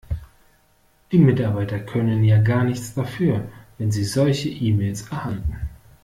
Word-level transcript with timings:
Die 1.11 1.19
Mitarbeiter 1.19 1.77
können 1.79 2.23
ja 2.23 2.41
gar 2.41 2.63
nichts 2.63 2.95
dafür, 2.95 3.51
wenn 3.77 3.91
sie 3.91 4.03
solche 4.03 4.49
E-Mails 4.49 5.07
erhalten. 5.11 5.57